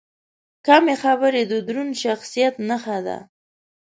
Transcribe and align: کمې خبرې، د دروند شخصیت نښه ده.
کمې 0.67 0.95
خبرې، 1.03 1.41
د 1.51 1.53
دروند 1.67 1.93
شخصیت 2.03 2.53
نښه 2.67 2.97
ده. 3.05 3.17